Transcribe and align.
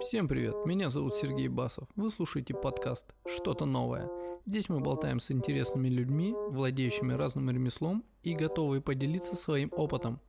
Всем 0.00 0.28
привет, 0.28 0.64
меня 0.64 0.90
зовут 0.90 1.16
Сергей 1.16 1.48
Басов. 1.48 1.88
Вы 1.96 2.10
слушаете 2.10 2.54
подкаст 2.54 3.04
«Что-то 3.26 3.66
новое». 3.66 4.08
Здесь 4.46 4.68
мы 4.68 4.78
болтаем 4.78 5.18
с 5.18 5.30
интересными 5.32 5.88
людьми, 5.88 6.34
владеющими 6.50 7.14
разным 7.14 7.50
ремеслом 7.50 8.04
и 8.22 8.34
готовы 8.34 8.80
поделиться 8.80 9.34
своим 9.34 9.72
опытом. 9.72 10.20